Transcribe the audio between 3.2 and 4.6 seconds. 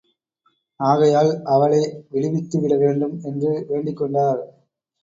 என்று வேண்டிக் கொண்டார்.